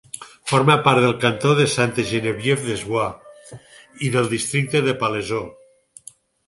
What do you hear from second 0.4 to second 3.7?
Forma part del cantó de Sainte-Geneviève-des-Bois